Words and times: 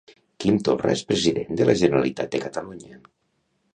Quim 0.43 0.55
Torra 0.69 0.93
és 0.93 1.03
President 1.11 1.53
de 1.61 1.67
la 1.73 1.77
Generalitat 1.85 2.33
de 2.37 2.41
Catalunya 2.49 2.99